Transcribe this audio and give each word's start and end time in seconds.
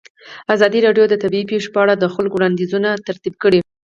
ازادي 0.55 0.79
راډیو 0.85 1.05
د 1.09 1.13
طبیعي 1.23 1.45
پېښې 1.51 1.69
په 1.73 1.79
اړه 1.83 1.93
د 1.97 2.05
خلکو 2.15 2.35
وړاندیزونه 2.37 2.89
ترتیب 3.07 3.33
کړي. 3.43 3.59